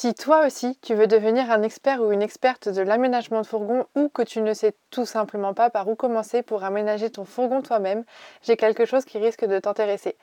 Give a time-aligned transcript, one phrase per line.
[0.00, 3.84] Si toi aussi tu veux devenir un expert ou une experte de l'aménagement de fourgon
[3.96, 7.62] ou que tu ne sais tout simplement pas par où commencer pour aménager ton fourgon
[7.62, 8.04] toi-même,
[8.42, 10.16] j'ai quelque chose qui risque de t'intéresser.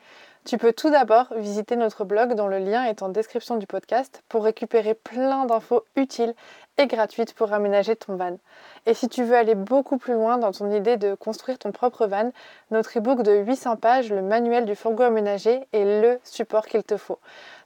[0.46, 4.24] Tu peux tout d'abord visiter notre blog dont le lien est en description du podcast
[4.30, 6.36] pour récupérer plein d'infos utiles
[6.78, 8.38] et gratuites pour aménager ton van.
[8.86, 12.08] Et si tu veux aller beaucoup plus loin dans ton idée de construire ton propre
[12.08, 12.32] van,
[12.72, 16.96] notre e-book de 800 pages, le manuel du fourgon aménagé, est le support qu'il te
[16.96, 17.20] faut.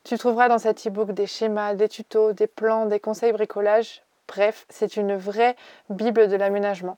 [0.03, 4.01] Tu trouveras dans cet e-book des schémas, des tutos, des plans, des conseils bricolage.
[4.27, 5.55] Bref, c'est une vraie
[5.89, 6.97] Bible de l'aménagement.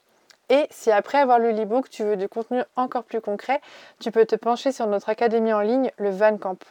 [0.50, 3.62] Et si après avoir lu l'e-book, tu veux du contenu encore plus concret,
[4.02, 6.62] tu peux te pencher sur notre académie en ligne, le Van Camp.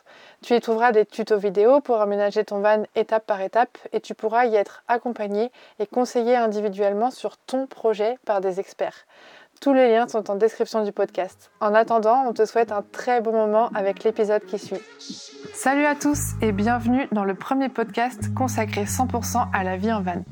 [0.42, 4.14] Tu y trouveras des tutos vidéo pour aménager ton van étape par étape et tu
[4.14, 9.06] pourras y être accompagné et conseillé individuellement sur ton projet par des experts.
[9.60, 11.50] Tous les liens sont en description du podcast.
[11.60, 14.80] En attendant, on te souhaite un très bon moment avec l'épisode qui suit.
[15.52, 20.00] Salut à tous et bienvenue dans le premier podcast consacré 100% à la vie en
[20.00, 20.24] van.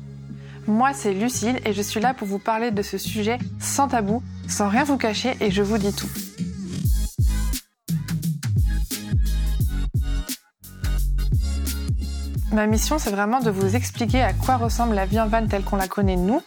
[0.65, 4.23] Moi, c'est Lucille et je suis là pour vous parler de ce sujet sans tabou,
[4.47, 6.09] sans rien vous cacher et je vous dis tout.
[12.51, 15.63] Ma mission, c'est vraiment de vous expliquer à quoi ressemble la vie en van telle
[15.63, 16.41] qu'on la connaît nous.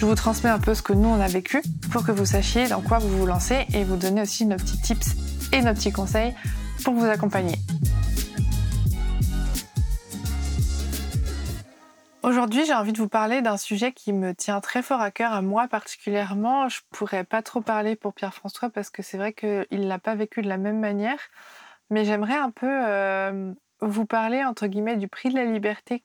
[0.00, 1.60] Je vous transmets un peu ce que nous on a vécu
[1.92, 4.80] pour que vous sachiez dans quoi vous vous lancez et vous donner aussi nos petits
[4.80, 5.10] tips
[5.52, 6.34] et nos petits conseils
[6.82, 7.56] pour vous accompagner.
[12.22, 15.34] Aujourd'hui, j'ai envie de vous parler d'un sujet qui me tient très fort à cœur,
[15.34, 16.70] à moi particulièrement.
[16.70, 20.40] Je pourrais pas trop parler pour Pierre-François parce que c'est vrai qu'il l'a pas vécu
[20.40, 21.18] de la même manière.
[21.90, 26.02] Mais j'aimerais un peu euh, vous parler, entre guillemets, du prix de la liberté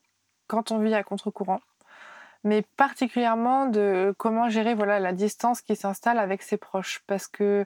[0.48, 1.62] quand on vit à contre-courant.
[2.46, 7.02] Mais particulièrement de comment gérer voilà, la distance qui s'installe avec ses proches.
[7.08, 7.66] Parce que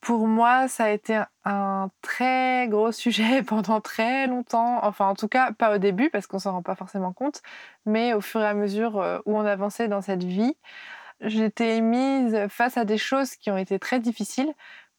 [0.00, 4.78] pour moi, ça a été un très gros sujet pendant très longtemps.
[4.84, 7.42] Enfin, en tout cas, pas au début, parce qu'on s'en rend pas forcément compte,
[7.86, 10.56] mais au fur et à mesure euh, où on avançait dans cette vie,
[11.20, 14.52] j'étais mise face à des choses qui ont été très difficiles.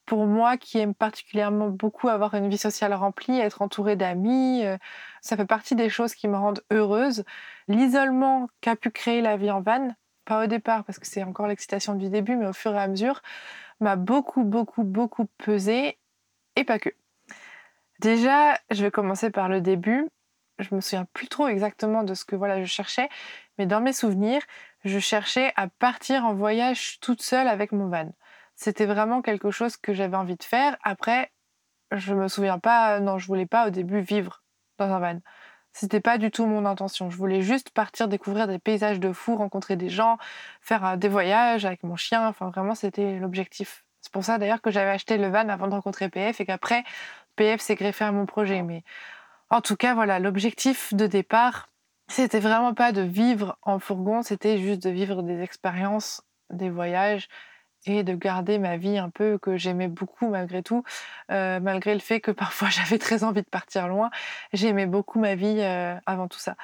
[0.06, 4.78] Pour moi, qui aime particulièrement beaucoup avoir une vie sociale remplie, être entourée d'amis, euh,
[5.22, 7.24] ça fait partie des choses qui me rendent heureuse.
[7.68, 9.96] L'isolement qu'a pu créer la vie en van,
[10.26, 12.88] pas au départ, parce que c'est encore l'excitation du début, mais au fur et à
[12.88, 13.22] mesure,
[13.80, 15.98] m'a beaucoup, beaucoup, beaucoup pesé,
[16.56, 16.90] et pas que.
[18.00, 20.08] Déjà, je vais commencer par le début.
[20.60, 23.10] Je me souviens plus trop exactement de ce que voilà je cherchais,
[23.58, 24.42] mais dans mes souvenirs,
[24.86, 28.12] je cherchais à partir en voyage toute seule avec mon van.
[28.56, 30.78] C'était vraiment quelque chose que j'avais envie de faire.
[30.84, 31.32] Après,
[31.92, 34.44] je me souviens pas, non, je voulais pas au début vivre
[34.78, 35.20] dans un van.
[35.74, 37.10] C'était pas du tout mon intention.
[37.10, 40.18] Je voulais juste partir découvrir des paysages de fou, rencontrer des gens,
[40.62, 42.28] faire euh, des voyages avec mon chien.
[42.28, 43.84] Enfin, vraiment, c'était l'objectif.
[44.00, 46.86] C'est pour ça d'ailleurs que j'avais acheté le van avant de rencontrer PF et qu'après,
[47.36, 48.62] PF s'est greffé à mon projet.
[48.62, 48.84] Mais
[49.50, 51.70] en tout cas, voilà, l'objectif de départ,
[52.08, 57.28] c'était vraiment pas de vivre en fourgon, c'était juste de vivre des expériences, des voyages
[57.86, 60.84] et de garder ma vie un peu que j'aimais beaucoup malgré tout,
[61.32, 64.10] euh, malgré le fait que parfois j'avais très envie de partir loin.
[64.54, 66.56] J'aimais beaucoup ma vie euh, avant tout ça.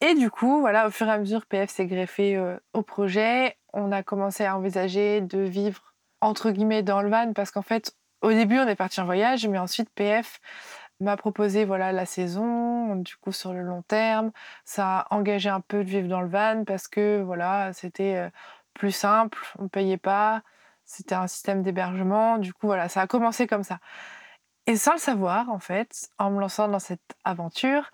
[0.00, 3.56] Et du coup, voilà, au fur et à mesure, PF s'est greffé euh, au projet.
[3.72, 7.94] On a commencé à envisager de vivre entre guillemets dans le van parce qu'en fait,
[8.22, 10.40] au début, on est parti en voyage, mais ensuite PF
[11.00, 14.30] m'a proposé voilà la saison du coup sur le long terme
[14.64, 18.30] ça a engagé un peu de vivre dans le van parce que voilà c'était
[18.74, 20.42] plus simple on payait pas
[20.84, 22.38] c'était un système d'hébergement.
[22.38, 23.78] Du coup, voilà, ça a commencé comme ça.
[24.66, 27.90] Et sans le savoir, en fait, en me lançant dans cette aventure,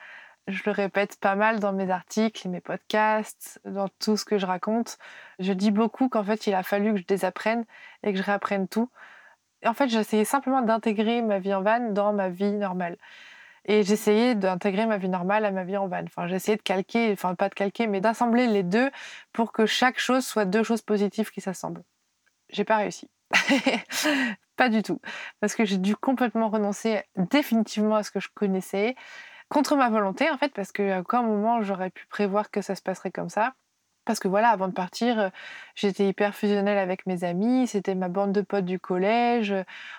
[0.47, 4.47] je le répète pas mal dans mes articles, mes podcasts, dans tout ce que je
[4.47, 4.99] raconte.
[5.39, 7.65] Je dis beaucoup qu'en fait, il a fallu que je désapprenne
[8.03, 8.91] et que je réapprenne tout.
[9.65, 12.97] En fait, j'essayais simplement d'intégrer ma vie en van dans ma vie normale.
[13.67, 16.05] Et j'essayais d'intégrer ma vie normale à ma vie en van.
[16.05, 18.91] Enfin, j'essayais de calquer, enfin pas de calquer, mais d'assembler les deux
[19.33, 21.83] pour que chaque chose soit deux choses positives qui s'assemblent
[22.53, 23.11] j'ai pas réussi.
[24.57, 25.01] pas du tout.
[25.41, 28.95] Parce que j'ai dû complètement renoncer définitivement à ce que je connaissais,
[29.49, 32.83] contre ma volonté en fait, parce qu'à aucun moment j'aurais pu prévoir que ça se
[32.83, 33.55] passerait comme ça.
[34.07, 35.29] Parce que voilà, avant de partir, euh,
[35.75, 39.55] j'étais hyper fusionnelle avec mes amis, c'était ma bande de potes du collège,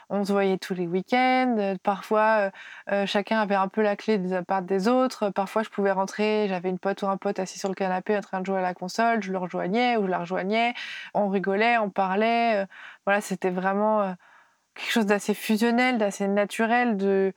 [0.09, 2.51] on se voyait tous les week-ends, euh, parfois
[2.91, 6.47] euh, chacun avait un peu la clé des part des autres, parfois je pouvais rentrer,
[6.49, 8.61] j'avais une pote ou un pote assis sur le canapé en train de jouer à
[8.61, 10.73] la console, je le rejoignais ou je la rejoignais,
[11.13, 12.65] on rigolait, on parlait,
[13.05, 14.15] voilà, c'était vraiment
[14.75, 17.33] quelque chose d'assez fusionnel, d'assez naturel, de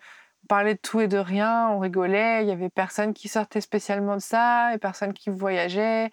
[0.48, 4.14] parler de tout et de rien, on rigolait, il y avait personne qui sortait spécialement
[4.16, 6.10] de ça et personne qui voyageait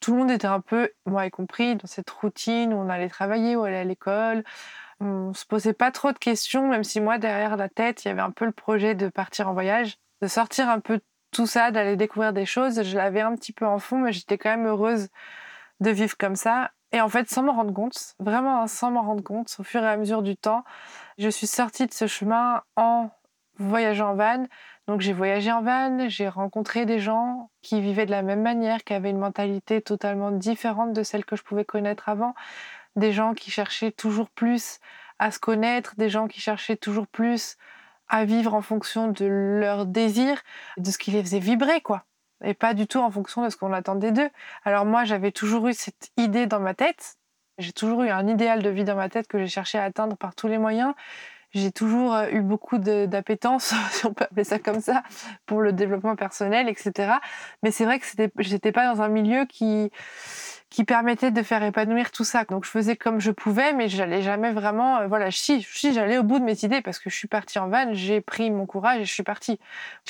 [0.00, 3.08] tout le monde était un peu, moi y compris, dans cette routine où on allait
[3.08, 4.44] travailler, où on allait à l'école.
[5.00, 8.10] On se posait pas trop de questions, même si moi, derrière la tête, il y
[8.10, 11.00] avait un peu le projet de partir en voyage, de sortir un peu
[11.32, 12.82] tout ça, d'aller découvrir des choses.
[12.82, 15.08] Je l'avais un petit peu en fond, mais j'étais quand même heureuse
[15.80, 16.70] de vivre comme ça.
[16.92, 19.82] Et en fait, sans m'en rendre compte, vraiment hein, sans m'en rendre compte, au fur
[19.82, 20.64] et à mesure du temps,
[21.18, 23.10] je suis sortie de ce chemin en
[23.58, 24.46] voyageant en van.
[24.86, 28.84] Donc j'ai voyagé en van, j'ai rencontré des gens qui vivaient de la même manière,
[28.84, 32.34] qui avaient une mentalité totalement différente de celle que je pouvais connaître avant.
[32.94, 34.78] Des gens qui cherchaient toujours plus
[35.18, 37.56] à se connaître, des gens qui cherchaient toujours plus
[38.08, 40.40] à vivre en fonction de leurs désirs,
[40.76, 42.04] de ce qui les faisait vibrer, quoi.
[42.44, 44.30] Et pas du tout en fonction de ce qu'on attendait d'eux.
[44.64, 47.16] Alors moi, j'avais toujours eu cette idée dans ma tête.
[47.58, 50.16] J'ai toujours eu un idéal de vie dans ma tête que j'ai cherché à atteindre
[50.16, 50.94] par tous les moyens.
[51.56, 55.02] J'ai toujours euh, eu beaucoup d'appétence, si on peut appeler ça comme ça,
[55.46, 57.14] pour le développement personnel, etc.
[57.62, 58.06] Mais c'est vrai que
[58.38, 59.90] j'étais pas dans un milieu qui
[60.68, 62.44] qui permettait de faire épanouir tout ça.
[62.44, 64.98] Donc je faisais comme je pouvais, mais j'allais jamais vraiment.
[64.98, 67.58] Euh, voilà, si, si j'allais au bout de mes idées parce que je suis partie
[67.58, 69.58] en van, j'ai pris mon courage et je suis partie.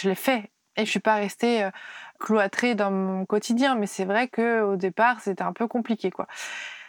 [0.01, 1.71] Je l'ai fait et je suis pas restée euh,
[2.19, 3.77] cloîtrée dans mon quotidien.
[3.77, 6.27] Mais c'est vrai que au départ, c'était un peu compliqué, quoi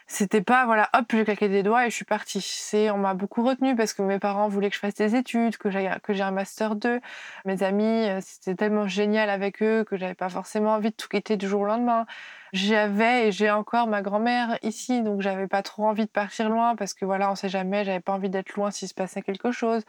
[0.09, 2.39] c'était pas voilà hop j'ai claqué des doigts et je suis partie.
[2.41, 5.57] C'est on m'a beaucoup retenue parce que mes parents voulaient que je fasse des études
[5.57, 7.01] que j'ai que j'ai un master 2
[7.45, 11.09] mes amis euh, c'était tellement génial avec eux que j'avais pas forcément envie de tout
[11.09, 12.05] quitter du jour au lendemain.
[12.53, 16.75] J'avais et j'ai encore ma grand-mère ici donc j'avais pas trop envie de partir loin
[16.77, 19.51] parce que voilà on sait jamais j'avais pas envie d'être loin s'il se passait quelque
[19.51, 19.83] chose.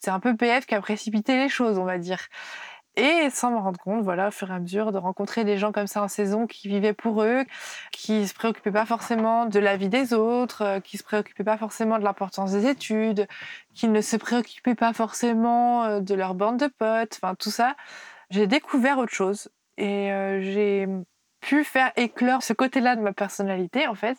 [0.00, 2.20] C'est un peu PF qui a précipité les choses on va dire
[2.98, 5.70] et sans me rendre compte, voilà, au fur et à mesure, de rencontrer des gens
[5.70, 7.44] comme ça en saison qui vivaient pour eux,
[7.92, 11.56] qui se préoccupaient pas forcément de la vie des autres, euh, qui se préoccupaient pas
[11.56, 13.28] forcément de l'importance des études,
[13.74, 17.76] qui ne se préoccupaient pas forcément euh, de leur bande de potes, enfin tout ça.
[18.30, 20.88] J'ai découvert autre chose et euh, j'ai
[21.40, 24.18] pu faire éclore ce côté-là de ma personnalité en fait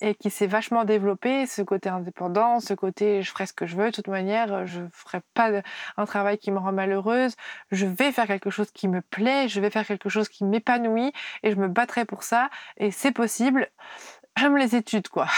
[0.00, 3.76] et qui s'est vachement développé ce côté indépendant ce côté je ferai ce que je
[3.76, 5.50] veux de toute manière je ferai pas
[5.96, 7.34] un travail qui me rend malheureuse
[7.70, 11.12] je vais faire quelque chose qui me plaît je vais faire quelque chose qui m'épanouit
[11.42, 13.68] et je me battrai pour ça et c'est possible
[14.36, 15.26] j'aime les études quoi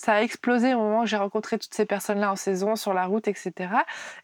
[0.00, 3.04] ça a explosé au moment où j'ai rencontré toutes ces personnes-là en saison, sur la
[3.04, 3.70] route, etc.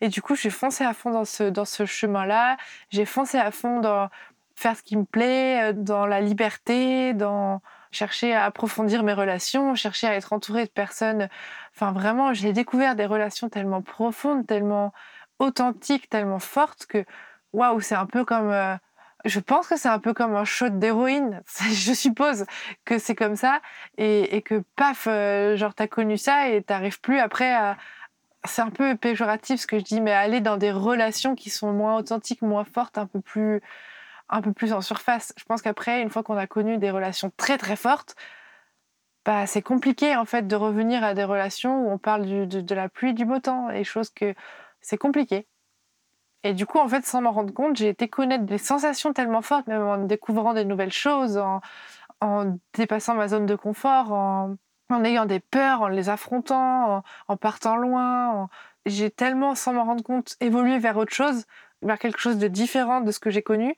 [0.00, 2.56] Et du coup, j'ai foncé à fond dans ce, dans ce chemin-là.
[2.88, 4.08] J'ai foncé à fond dans
[4.56, 7.60] faire ce qui me plaît, euh, dans la liberté, dans
[7.92, 11.28] chercher à approfondir mes relations, chercher à être entourée de personnes.
[11.74, 14.92] Enfin, vraiment, j'ai découvert des relations tellement profondes, tellement
[15.38, 17.04] authentiques, tellement fortes que,
[17.52, 18.50] waouh, c'est un peu comme.
[18.50, 18.76] Euh,
[19.24, 21.42] je pense que c'est un peu comme un shot d'héroïne.
[21.72, 22.46] Je suppose
[22.84, 23.60] que c'est comme ça.
[23.98, 27.76] Et, que, paf, euh, genre, t'as connu ça et t'arrives plus après à.
[28.44, 31.72] C'est un peu péjoratif ce que je dis, mais aller dans des relations qui sont
[31.72, 33.60] moins authentiques, moins fortes, un peu plus
[34.28, 35.32] un peu plus en surface.
[35.36, 38.16] Je pense qu'après, une fois qu'on a connu des relations très très fortes,
[39.26, 42.88] bah, c'est compliqué en fait de revenir à des relations où on parle de, la
[42.88, 44.34] pluie, du beau temps, et choses que
[44.80, 45.48] c'est compliqué.
[46.44, 49.42] Et du coup, en fait, sans m'en rendre compte, j'ai été connaître des sensations tellement
[49.42, 51.38] fortes, même en découvrant des nouvelles choses,
[52.20, 54.56] en, dépassant ma zone de confort, en,
[55.04, 58.48] ayant des peurs, en les affrontant, en, partant loin.
[58.86, 61.46] J'ai tellement, sans m'en rendre compte, évolué vers autre chose,
[61.82, 63.76] vers quelque chose de différent de ce que j'ai connu,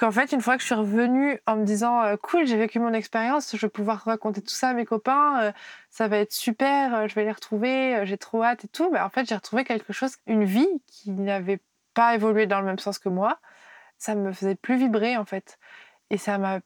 [0.00, 2.78] qu'en fait, une fois que je suis revenue en me disant euh, cool, j'ai vécu
[2.78, 5.52] mon expérience, je vais pouvoir raconter tout ça à mes copains, euh,
[5.90, 9.04] ça va être super, euh, je vais les retrouver, j'ai trop hâte et tout, bah,
[9.04, 11.60] en fait, j'ai retrouvé quelque chose, une vie qui n'avait
[11.92, 13.38] pas évolué dans le même sens que moi.
[13.98, 15.58] Ça me faisait plus vibrer en fait.
[16.10, 16.60] Et ça m'a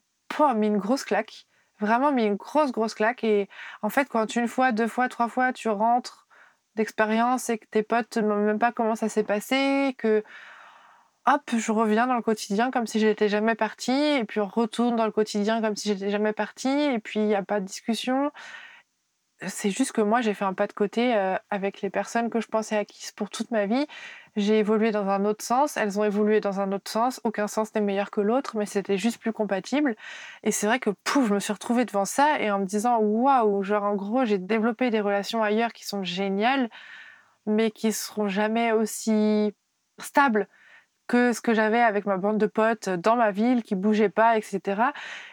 [0.55, 1.47] mis une grosse claque,
[1.81, 3.25] vraiment mis une grosse, grosse claque.
[3.25, 3.49] Et
[3.83, 6.29] en fait, quand une fois, deux fois, trois fois, tu rentres
[6.77, 10.25] d'expérience et que tes potes ne même pas comment ça s'est passé, que
[11.27, 14.97] hop, je reviens dans le quotidien comme si j'étais jamais partie, et puis on retourne
[14.97, 17.67] dans le quotidien comme si j'étais jamais partie, et puis il n'y a pas de
[17.67, 18.31] discussion.
[19.47, 22.41] C'est juste que moi, j'ai fait un pas de côté euh, avec les personnes que
[22.41, 23.87] je pensais acquises pour toute ma vie.
[24.37, 27.21] J'ai évolué dans un autre sens, elles ont évolué dans un autre sens.
[27.25, 29.97] Aucun sens n'est meilleur que l'autre, mais c'était juste plus compatible.
[30.45, 32.99] Et c'est vrai que pouf, je me suis retrouvée devant ça et en me disant
[32.99, 36.71] waouh, genre en gros, j'ai développé des relations ailleurs qui sont géniales,
[37.47, 39.53] mais qui seront jamais aussi
[39.99, 40.49] stables
[41.07, 44.37] que ce que j'avais avec ma bande de potes dans ma ville qui bougeait pas,
[44.37, 44.83] etc.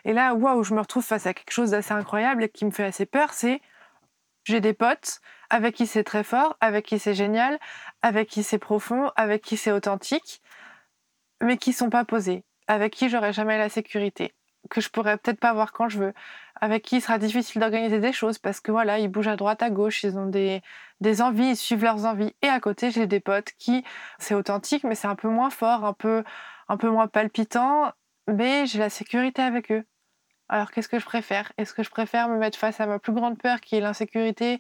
[0.06, 2.72] Et là, waouh, je me retrouve face à quelque chose d'assez incroyable et qui me
[2.72, 3.62] fait assez peur, c'est
[4.44, 7.60] j'ai des potes avec qui c'est très fort, avec qui c'est génial,
[8.02, 10.42] avec qui c'est profond, avec qui c'est authentique,
[11.42, 14.34] mais qui sont pas posés, avec qui j'aurai jamais la sécurité,
[14.70, 16.14] que je pourrais peut-être pas voir quand je veux,
[16.60, 19.62] avec qui il sera difficile d'organiser des choses parce que voilà, ils bougent à droite,
[19.62, 20.62] à gauche, ils ont des,
[21.02, 22.34] des envies, ils suivent leurs envies.
[22.42, 23.84] Et à côté, j'ai des potes qui,
[24.20, 26.24] c'est authentique, mais c'est un peu moins fort, un peu,
[26.70, 27.92] un peu moins palpitant,
[28.28, 29.84] mais j'ai la sécurité avec eux.
[30.50, 31.52] Alors qu'est-ce que je préfère?
[31.58, 34.60] Est-ce que je préfère me mettre face à ma plus grande peur qui est l'insécurité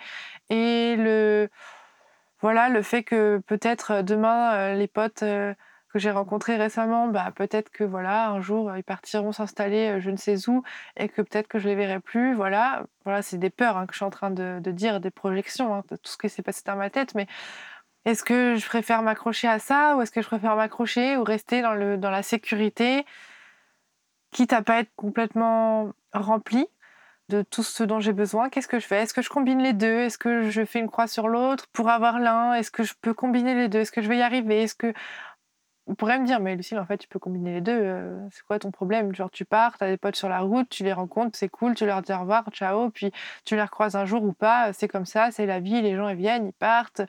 [0.49, 1.49] et le
[2.41, 5.53] voilà le fait que peut-être demain euh, les potes euh,
[5.91, 10.17] que j'ai rencontrés récemment, bah, peut-être que voilà, un jour, ils partiront s'installer je ne
[10.17, 10.63] sais où
[10.97, 12.33] et que peut-être que je les verrai plus.
[12.33, 15.75] Voilà, voilà c'est des peurs hein, que je suis en train de, dire, des projections,
[15.75, 17.15] hein, de tout ce qui s'est passé dans ma tête.
[17.15, 17.27] Mais
[18.05, 21.61] est-ce que je préfère m'accrocher à ça ou est-ce que je préfère m'accrocher ou rester
[21.61, 23.05] dans, le, dans la sécurité,
[24.31, 26.67] quitte à pas être complètement rempli
[27.31, 29.03] de tout ce dont j'ai besoin, qu'est-ce que je fais?
[29.03, 30.01] Est-ce que je combine les deux?
[30.01, 32.53] Est-ce que je fais une croix sur l'autre pour avoir l'un?
[32.53, 33.79] Est-ce que je peux combiner les deux?
[33.79, 34.63] Est-ce que je vais y arriver?
[34.63, 34.93] Est-ce que
[35.91, 37.77] on pourrait me dire, mais Lucille, en fait, tu peux combiner les deux.
[37.77, 39.13] Euh, c'est quoi ton problème?
[39.13, 41.75] Genre, tu pars, tu as des potes sur la route, tu les rencontres, c'est cool,
[41.75, 43.11] tu leur dis au revoir, ciao, puis
[43.43, 44.71] tu les recroises un jour ou pas.
[44.71, 47.01] C'est comme ça, c'est la vie, les gens, ils viennent, ils partent.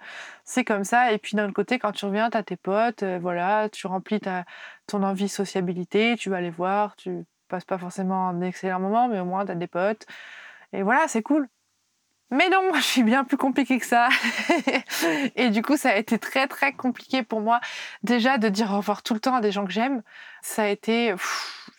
[0.45, 1.13] C'est comme ça.
[1.13, 3.87] Et puis, d'un autre côté, quand tu reviens, tu as tes potes, euh, voilà, tu
[3.87, 4.45] remplis ta,
[4.89, 9.21] ton envie sociabilité, tu vas les voir, tu passes pas forcément un excellent moment, mais
[9.21, 10.07] au moins, tu as des potes.
[10.73, 11.49] Et voilà, c'est cool.
[12.33, 14.09] Mais non, je suis bien plus compliquée que ça.
[15.37, 17.61] et du coup, ça a été très, très compliqué pour moi.
[18.05, 20.03] Déjà, de dire au revoir tout le temps à des gens que j'aime,
[20.41, 21.15] ça a été.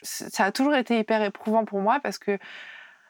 [0.03, 2.37] ça a toujours été hyper éprouvant pour moi parce que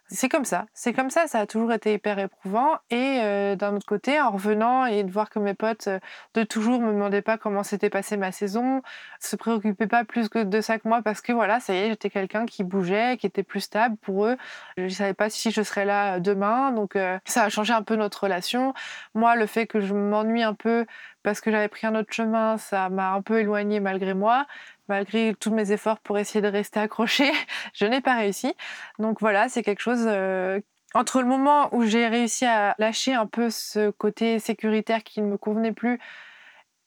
[0.10, 2.78] c'est comme ça, c'est comme ça, ça a toujours été hyper éprouvant.
[2.90, 6.00] Et euh, d'un autre côté, en revenant et de voir que mes potes euh,
[6.34, 8.82] de toujours me demandaient pas comment s'était passée ma saison,
[9.20, 11.90] se préoccupaient pas plus que de ça que moi parce que voilà, ça y est,
[11.90, 14.38] j'étais quelqu'un qui bougeait, qui était plus stable pour eux.
[14.78, 17.96] Je savais pas si je serais là demain, donc euh, ça a changé un peu
[17.96, 18.74] notre relation.
[19.16, 20.86] Moi, le fait que je m'ennuie un peu
[21.24, 24.46] parce que j'avais pris un autre chemin, ça m'a un peu éloignée malgré moi
[24.88, 27.32] malgré tous mes efforts pour essayer de rester accrochée,
[27.74, 28.54] je n'ai pas réussi.
[29.00, 30.60] Donc voilà, c'est quelque chose euh,
[30.94, 35.28] entre le moment où j'ai réussi à lâcher un peu ce côté sécuritaire qui ne
[35.28, 36.00] me convenait plus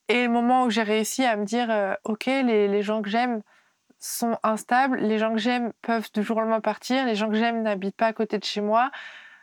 [0.07, 3.41] et le moment où j'ai réussi à me dire euh, ok les, gens que j'aime
[3.99, 7.63] sont instables, les gens que j'aime peuvent du jour au partir, les gens que j'aime
[7.63, 8.91] n'habitent pas à côté de chez moi,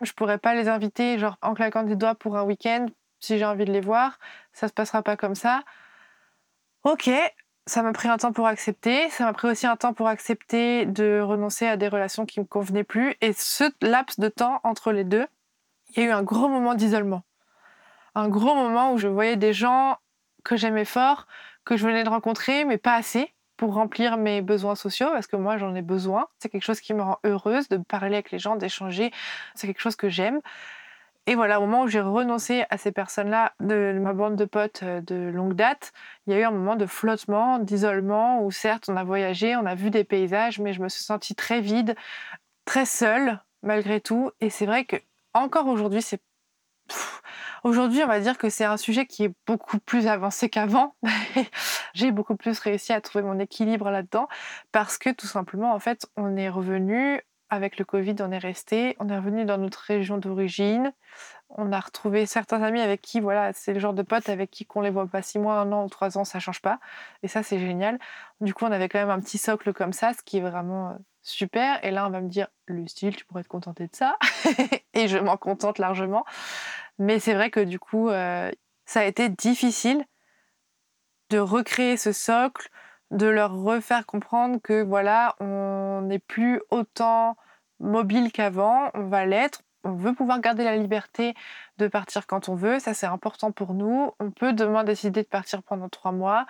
[0.00, 2.86] je pourrais pas les inviter genre en claquant des doigts pour un week-end
[3.20, 4.18] si j'ai envie de les voir,
[4.52, 5.62] ça se passera pas comme ça.
[6.84, 7.10] Ok,
[7.66, 9.08] ça m'a pris un temps pour accepter.
[9.10, 12.44] Ça m'a pris aussi un temps pour accepter de renoncer à des relations qui me
[12.44, 13.14] convenaient plus.
[13.20, 15.26] Et ce laps de temps entre les deux,
[15.90, 17.22] il y a eu un gros moment d'isolement.
[18.14, 19.98] Un gros moment où je voyais des gens
[20.44, 21.26] que j'aimais fort,
[21.64, 25.36] que je venais de rencontrer, mais pas assez pour remplir mes besoins sociaux, parce que
[25.36, 26.26] moi j'en ai besoin.
[26.38, 29.12] C'est quelque chose qui me rend heureuse de parler avec les gens, d'échanger.
[29.54, 30.40] C'est quelque chose que j'aime.
[31.26, 34.82] Et voilà, au moment où j'ai renoncé à ces personnes-là de ma bande de potes
[34.82, 35.92] euh, de longue date,
[36.26, 39.64] il y a eu un moment de flottement, d'isolement, où certes on a voyagé, on
[39.64, 41.96] a vu des paysages, mais je me suis sentie très vide,
[42.66, 44.32] très seule malgré tout.
[44.40, 44.96] Et c'est vrai que
[45.32, 46.20] encore aujourd'hui, c'est
[47.64, 50.94] Aujourd'hui, on va dire que c'est un sujet qui est beaucoup plus avancé qu'avant.
[51.94, 54.28] J'ai beaucoup plus réussi à trouver mon équilibre là-dedans
[54.70, 57.22] parce que tout simplement, en fait, on est revenu
[57.54, 60.92] avec le Covid, on est resté, on est revenu dans notre région d'origine.
[61.48, 64.66] On a retrouvé certains amis avec qui, voilà, c'est le genre de potes avec qui
[64.66, 66.80] qu'on les voit pas six mois, un an ou trois ans, ça change pas.
[67.22, 67.98] Et ça, c'est génial.
[68.40, 70.90] Du coup, on avait quand même un petit socle comme ça, ce qui est vraiment
[70.90, 71.84] euh, super.
[71.84, 74.16] Et là, on va me dire, Lucille, tu pourrais te contenter de ça?
[74.94, 76.24] et je m'en contente largement.
[76.98, 78.50] Mais c'est vrai que du coup, euh,
[78.84, 80.04] ça a été difficile
[81.30, 82.68] de recréer ce socle,
[83.10, 87.36] de leur refaire comprendre que voilà, on n'est plus autant
[87.84, 91.34] mobile qu'avant, on va l'être, on veut pouvoir garder la liberté
[91.78, 94.12] de partir quand on veut, ça c'est important pour nous.
[94.18, 96.46] On peut demain décider de partir pendant trois mois,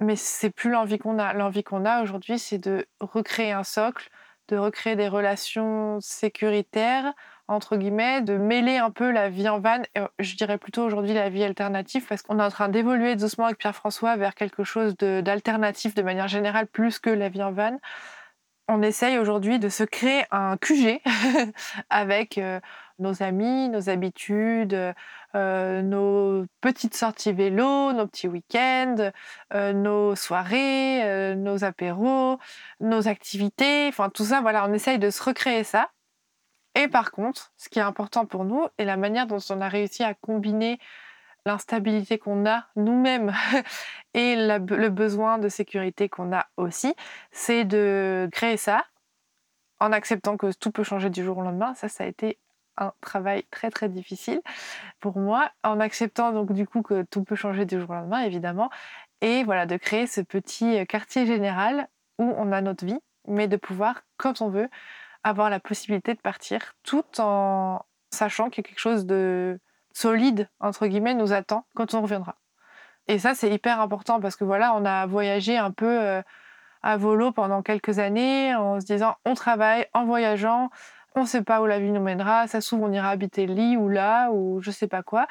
[0.00, 1.32] mais c'est plus l'envie qu'on a.
[1.34, 4.08] L'envie qu'on a aujourd'hui, c'est de recréer un socle,
[4.48, 7.12] de recréer des relations sécuritaires
[7.48, 9.82] entre guillemets, de mêler un peu la vie en van,
[10.18, 13.58] je dirais plutôt aujourd'hui la vie alternative, parce qu'on est en train d'évoluer doucement avec
[13.58, 17.78] Pierre-François vers quelque chose d'alternatif de, manière générale, plus que la vie en van.
[18.68, 21.00] On essaye aujourd'hui de se créer un QG
[21.90, 22.60] avec euh,
[22.98, 24.94] nos amis, nos habitudes,
[25.34, 29.10] euh, nos petites sorties vélo, nos petits week-ends,
[29.52, 32.38] euh, nos soirées, nos apéros,
[32.80, 35.90] nos activités, enfin tout ça, voilà, on essaye de se recréer ça.
[36.74, 39.68] Et par contre, ce qui est important pour nous, et la manière dont on a
[39.68, 40.78] réussi à combiner
[41.46, 43.32] l'instabilité qu'on a nous-mêmes
[44.14, 46.94] et le besoin de sécurité qu'on a aussi,
[47.30, 48.84] c'est de créer ça
[49.80, 51.74] en acceptant que tout peut changer du jour au lendemain.
[51.74, 52.38] Ça, ça a été
[52.78, 54.40] un travail très très difficile
[55.00, 58.20] pour moi, en acceptant donc du coup que tout peut changer du jour au lendemain,
[58.20, 58.70] évidemment,
[59.20, 63.56] et voilà, de créer ce petit quartier général où on a notre vie, mais de
[63.56, 64.68] pouvoir, quand on veut,
[65.22, 69.60] avoir la possibilité de partir tout en sachant que quelque chose de
[69.96, 72.36] solide, entre guillemets, nous attend quand on reviendra.
[73.08, 76.22] Et ça, c'est hyper important parce que voilà, on a voyagé un peu euh,
[76.82, 80.70] à volo pendant quelques années en se disant on travaille en voyageant,
[81.14, 83.76] on ne sait pas où la vie nous mènera, ça s'ouvre, on ira habiter lit
[83.76, 85.26] ou là ou je sais pas quoi.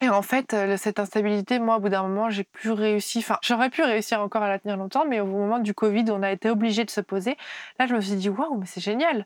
[0.00, 3.20] Et en fait, cette instabilité, moi, au bout d'un moment, j'ai plus réussi.
[3.20, 6.22] Enfin, j'aurais pu réussir encore à la tenir longtemps, mais au moment du Covid, on
[6.22, 7.36] a été obligé de se poser.
[7.78, 9.24] Là, je me suis dit, waouh, mais c'est génial!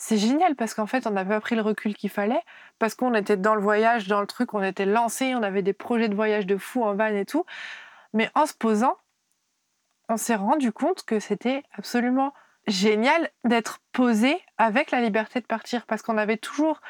[0.00, 2.40] C'est génial parce qu'en fait, on n'a pas pris le recul qu'il fallait,
[2.78, 5.72] parce qu'on était dans le voyage, dans le truc, on était lancé, on avait des
[5.72, 7.44] projets de voyage de fou en van et tout.
[8.14, 8.96] Mais en se posant,
[10.08, 12.32] on s'est rendu compte que c'était absolument
[12.68, 16.80] génial d'être posé avec la liberté de partir, parce qu'on avait toujours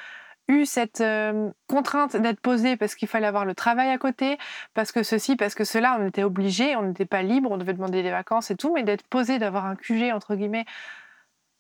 [0.49, 4.37] eu cette euh, contrainte d'être posé parce qu'il fallait avoir le travail à côté,
[4.75, 7.75] parce que ceci, parce que cela, on était obligé, on n'était pas libre, on devait
[7.75, 10.67] demander des vacances et tout, mais d'être posé, d'avoir un QG entre guillemets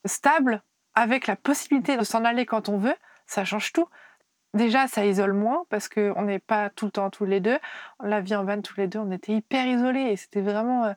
[0.04, 0.62] stable,
[0.98, 3.88] avec la possibilité de s'en aller quand on veut, ça change tout.
[4.54, 7.58] Déjà, ça isole moins parce qu'on n'est pas tout le temps tous les deux.
[8.02, 10.86] La vie en van tous les deux, on était hyper isolés et c'était vraiment.
[10.86, 10.92] Euh,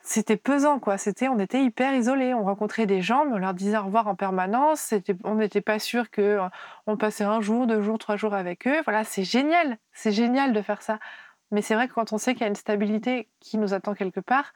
[0.00, 0.98] c'était pesant, quoi.
[0.98, 2.32] C'était, on était hyper isolés.
[2.32, 4.94] On rencontrait des gens, mais on leur disait au revoir en permanence.
[5.24, 6.50] on n'était pas sûr qu'on
[6.88, 8.80] euh, passait un jour, deux jours, trois jours avec eux.
[8.84, 9.78] Voilà, c'est génial.
[9.92, 11.00] C'est génial de faire ça.
[11.50, 13.94] Mais c'est vrai que quand on sait qu'il y a une stabilité qui nous attend
[13.94, 14.52] quelque part,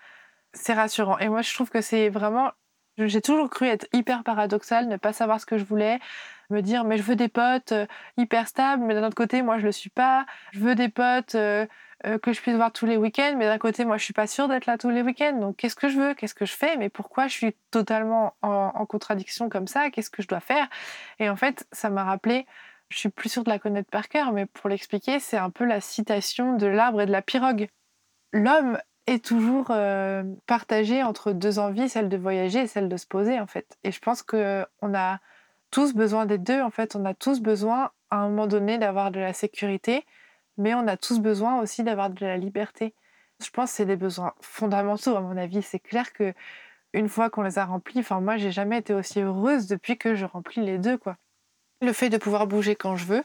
[0.52, 1.18] c'est rassurant.
[1.18, 2.52] Et moi, je trouve que c'est vraiment
[3.06, 5.98] j'ai toujours cru être hyper paradoxal, ne pas savoir ce que je voulais,
[6.50, 9.58] me dire mais je veux des potes euh, hyper stables, mais d'un autre côté moi
[9.58, 10.26] je le suis pas.
[10.52, 11.66] Je veux des potes euh,
[12.06, 14.26] euh, que je puisse voir tous les week-ends, mais d'un côté moi je suis pas
[14.26, 15.38] sûre d'être là tous les week-ends.
[15.38, 18.86] Donc qu'est-ce que je veux, qu'est-ce que je fais, mais pourquoi je suis totalement en,
[18.86, 19.90] contradiction comme ça?
[19.90, 20.68] Qu'est-ce que je dois faire?
[21.18, 22.46] Et en fait ça m'a rappelé.
[22.90, 25.64] Je suis plus sûre de la connaître par cœur, mais pour l'expliquer, c'est un peu
[25.64, 27.68] la citation de l'arbre et de la pirogue.
[28.32, 33.06] L'homme est toujours euh, partagée entre deux envies, celle de voyager et celle de se
[33.06, 33.78] poser en fait.
[33.84, 35.18] Et je pense que on a
[35.70, 36.96] tous besoin des deux en fait.
[36.96, 40.04] On a tous besoin à un moment donné d'avoir de la sécurité,
[40.56, 42.94] mais on a tous besoin aussi d'avoir de la liberté.
[43.42, 45.62] Je pense que c'est des besoins fondamentaux à mon avis.
[45.62, 46.34] C'est clair que
[46.92, 50.14] une fois qu'on les a remplis, enfin moi j'ai jamais été aussi heureuse depuis que
[50.14, 51.16] je remplis les deux quoi.
[51.82, 53.24] Le fait de pouvoir bouger quand je veux,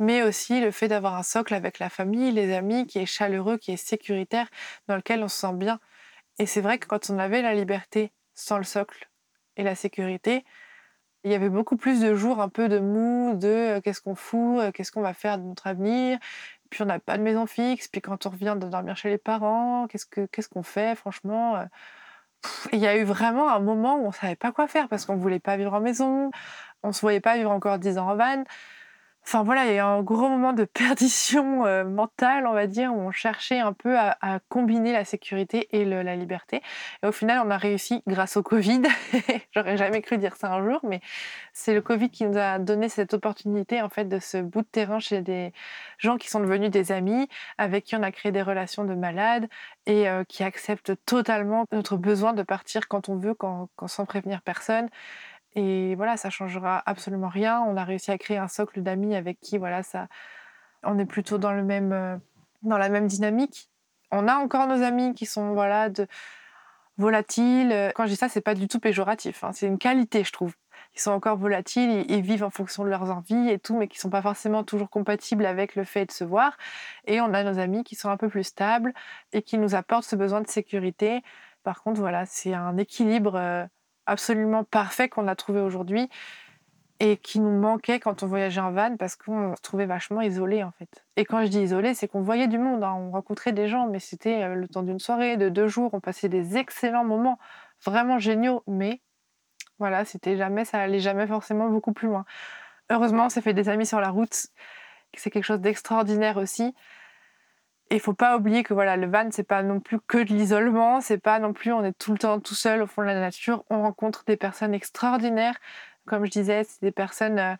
[0.00, 3.58] mais aussi le fait d'avoir un socle avec la famille, les amis, qui est chaleureux,
[3.58, 4.48] qui est sécuritaire,
[4.88, 5.78] dans lequel on se sent bien.
[6.38, 9.10] Et c'est vrai que quand on avait la liberté sans le socle
[9.56, 10.44] et la sécurité,
[11.22, 14.14] il y avait beaucoup plus de jours un peu de mou, de euh, qu'est-ce qu'on
[14.14, 16.18] fout, euh, qu'est-ce qu'on va faire de notre avenir.
[16.70, 19.18] Puis on n'a pas de maison fixe, puis quand on revient de dormir chez les
[19.18, 21.64] parents, qu'est-ce qu'on fait franchement euh,
[22.72, 25.16] Il y a eu vraiment un moment où on savait pas quoi faire parce qu'on
[25.16, 26.30] voulait pas vivre en maison,
[26.82, 28.44] on se voyait pas vivre encore 10 ans en van.
[29.24, 32.92] Enfin voilà, il y a un gros moment de perdition euh, mentale, on va dire,
[32.92, 34.16] où on cherchait un peu à,
[34.48, 36.62] combiner la sécurité et la liberté.
[37.02, 38.82] Et au final, on a réussi grâce au Covid.
[39.54, 41.00] J'aurais jamais cru dire ça un jour, mais
[41.52, 44.66] c'est le Covid qui nous a donné cette opportunité en fait de ce bout de
[44.66, 45.52] terrain chez des
[45.98, 47.28] gens qui sont devenus des amis,
[47.58, 49.48] avec qui on a créé des relations de malades
[49.86, 53.36] et euh, qui acceptent totalement notre besoin de partir quand on veut,
[53.86, 54.88] sans prévenir personne.
[55.54, 57.60] Et voilà, ça changera absolument rien.
[57.60, 60.08] On a réussi à créer un socle d'amis avec qui, voilà, ça,
[60.82, 62.16] on est plutôt dans le même, euh,
[62.62, 63.68] dans la même dynamique.
[64.12, 66.06] On a encore nos amis qui sont, voilà, de
[66.98, 67.92] volatiles.
[67.94, 69.44] Quand je dis ça, c'est pas du tout péjoratif.
[69.44, 69.52] Hein.
[69.52, 70.54] C'est une qualité, je trouve.
[70.94, 73.98] Ils sont encore volatiles, ils, vivent en fonction de leurs envies et tout, mais qui
[73.98, 76.56] sont pas forcément toujours compatibles avec le fait de se voir.
[77.06, 78.92] Et on a nos amis qui sont un peu plus stables
[79.32, 81.22] et qui nous apportent ce besoin de sécurité.
[81.62, 83.36] Par contre, voilà, c'est un équilibre.
[83.36, 83.66] Euh,
[84.06, 86.08] absolument parfait qu'on a trouvé aujourd'hui
[87.00, 90.62] et qui nous manquait quand on voyageait en van parce qu'on se trouvait vachement isolé
[90.62, 91.04] en fait.
[91.16, 92.94] Et quand je dis isolé, c'est qu'on voyait du monde, hein.
[92.94, 96.00] on rencontrait des gens, mais c'était euh, le temps d'une soirée, de deux jours, on
[96.00, 97.38] passait des excellents moments,
[97.84, 99.00] vraiment géniaux, mais
[99.78, 102.26] voilà, c'était jamais, ça allait jamais forcément beaucoup plus loin.
[102.90, 104.48] Heureusement, on s'est fait des amis sur la route,
[105.14, 106.74] c'est quelque chose d'extraordinaire aussi.
[107.90, 110.32] Et il faut pas oublier que voilà, le van, c'est pas non plus que de
[110.32, 113.08] l'isolement, c'est pas non plus on est tout le temps tout seul au fond de
[113.08, 113.64] la nature.
[113.68, 115.56] On rencontre des personnes extraordinaires.
[116.06, 117.54] Comme je disais, c'est des personnes, euh,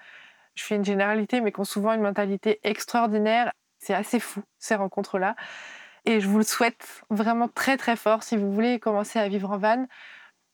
[0.55, 3.53] je fais une généralité, mais qui ont souvent une mentalité extraordinaire.
[3.79, 5.35] C'est assez fou, ces rencontres-là.
[6.05, 9.51] Et je vous le souhaite vraiment très très fort si vous voulez commencer à vivre
[9.51, 9.87] en van,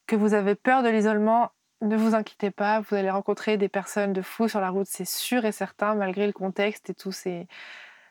[0.06, 4.12] que vous avez peur de l'isolement, ne vous inquiétez pas, vous allez rencontrer des personnes
[4.12, 7.12] de fous sur la route, c'est sûr et certain, malgré le contexte et tout.
[7.12, 7.46] C'est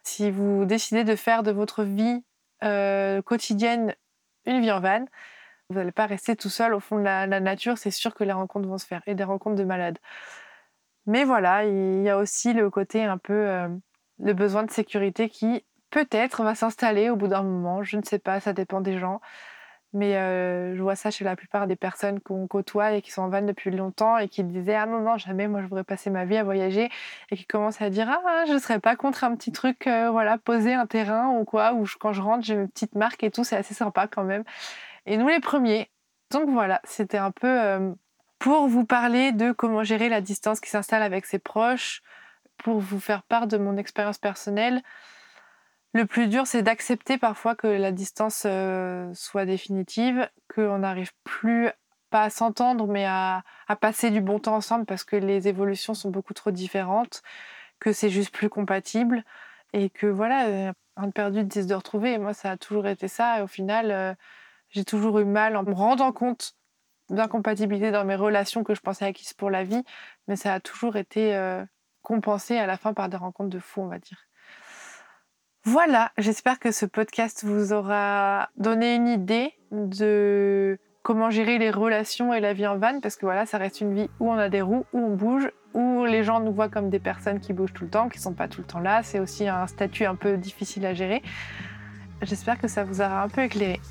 [0.05, 2.23] si vous décidez de faire de votre vie
[2.63, 3.95] euh, quotidienne
[4.45, 5.05] une vie en van,
[5.69, 8.31] vous n'allez pas rester tout seul au fond de la, nature, c'est sûr que les
[8.31, 9.97] rencontres vont se faire et des rencontres de malades.
[11.07, 13.67] Mais voilà, il y a aussi le côté un peu euh,
[14.19, 18.19] le besoin de sécurité qui peut-être va s'installer au bout d'un moment, je ne sais
[18.19, 19.21] pas, ça dépend des gens.
[19.95, 20.13] Mais
[20.75, 23.41] je vois ça chez la plupart des personnes qu'on côtoie et qui sont en van
[23.41, 26.37] depuis longtemps et qui disaient Ah non, non, jamais, moi je voudrais passer ma vie
[26.37, 26.89] à voyager.
[27.31, 30.37] Et qui commencent à dire Ah, je ne serais pas contre un petit truc, voilà,
[30.37, 33.43] poser un terrain ou quoi, ou quand je rentre, j'ai mes petites marques et tout,
[33.43, 34.43] c'est assez sympa quand même.
[35.05, 35.89] Et nous les premiers.
[36.31, 37.95] Donc voilà, c'était un peu
[38.39, 42.01] pour vous parler de comment gérer la distance qui s'installe avec ses proches,
[42.57, 44.81] pour vous faire part de mon expérience personnelle.
[45.95, 51.69] Le plus dur, c'est d'accepter parfois que la distance euh, soit définitive, qu'on n'arrive plus
[52.09, 53.43] pas à s'entendre, mais à,
[53.79, 57.21] passer du bon temps ensemble parce que les évolutions sont beaucoup trop différentes,
[57.79, 59.23] que c'est juste plus compatible
[59.71, 62.11] et que voilà, euh, un perdu, dix de retrouver.
[62.11, 63.39] Et moi, ça a toujours été ça.
[63.39, 64.13] Et au final, euh,
[64.71, 66.55] j'ai toujours eu mal en me rendant compte
[67.09, 69.83] d'incompatibilité dans mes relations que je pensais acquises pour la vie,
[70.27, 71.39] mais ça a toujours été
[72.01, 74.27] compensé à la fin par des rencontres de fous, on va dire.
[75.67, 82.35] Voilà, j'espère que ce podcast vous aura donné une idée de comment gérer les relations
[82.35, 84.47] et la vie en van, parce que voilà, ça reste une vie où on a
[84.47, 87.73] des roues, où on bouge, où les gens nous voient comme des personnes qui bougent
[87.73, 89.01] tout le temps, qui sont pas tout le temps là.
[89.01, 91.23] C'est aussi un statut un peu difficile à gérer.
[92.21, 93.81] J'espère que ça vous aura un peu éclairé.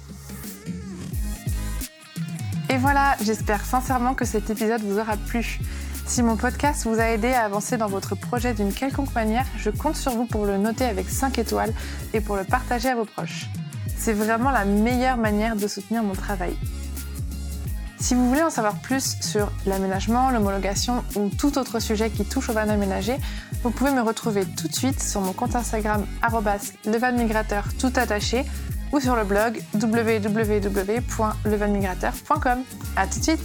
[2.71, 5.59] Et voilà, j'espère sincèrement que cet épisode vous aura plu.
[6.07, 9.71] Si mon podcast vous a aidé à avancer dans votre projet d'une quelconque manière, je
[9.71, 11.73] compte sur vous pour le noter avec 5 étoiles
[12.13, 13.47] et pour le partager à vos proches.
[13.97, 16.59] C'est vraiment la meilleure manière de soutenir mon travail.
[17.99, 22.51] Si vous voulez en savoir plus sur l'aménagement, l'homologation ou tout autre sujet qui touche
[22.51, 23.17] au van aménagé,
[23.63, 26.05] vous pouvez me retrouver tout de suite sur mon compte Instagram
[26.85, 28.45] levanmigrateur tout attaché
[28.93, 32.59] ou sur le blog www.levanmigrateur.com.
[32.97, 33.41] A tout de suite